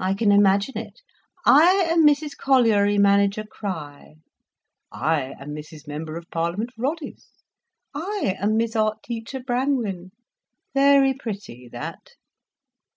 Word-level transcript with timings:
I 0.00 0.14
can 0.14 0.32
imagine 0.32 0.76
it—'I 0.76 1.64
am 1.88 2.04
Mrs 2.04 2.36
Colliery 2.36 2.98
Manager 2.98 3.44
Crich—I 3.44 5.34
am 5.38 5.50
Mrs 5.50 5.86
Member 5.86 6.16
of 6.16 6.28
Parliament 6.32 6.70
Roddice. 6.76 7.28
I 7.94 8.34
am 8.40 8.56
Miss 8.56 8.74
Art 8.74 9.04
Teacher 9.04 9.38
Brangwen.' 9.38 10.10
Very 10.74 11.14
pretty 11.14 11.68
that." 11.68 12.16